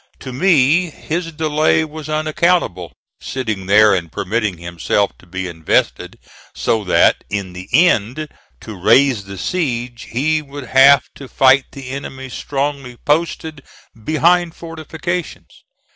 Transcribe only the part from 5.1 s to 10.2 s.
to be invested, so that, in the end, to raise the siege